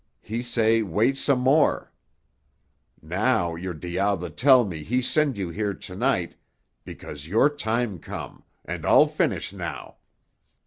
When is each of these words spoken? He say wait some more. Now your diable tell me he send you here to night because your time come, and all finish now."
He 0.23 0.41
say 0.41 0.81
wait 0.81 1.15
some 1.15 1.41
more. 1.41 1.93
Now 3.03 3.53
your 3.53 3.75
diable 3.75 4.31
tell 4.31 4.65
me 4.65 4.83
he 4.83 4.99
send 4.99 5.37
you 5.37 5.49
here 5.49 5.75
to 5.75 5.95
night 5.95 6.33
because 6.83 7.27
your 7.27 7.49
time 7.51 7.99
come, 7.99 8.43
and 8.65 8.83
all 8.83 9.05
finish 9.05 9.53
now." 9.53 9.97